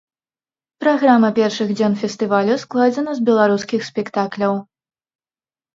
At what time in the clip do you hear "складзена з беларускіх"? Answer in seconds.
2.65-3.81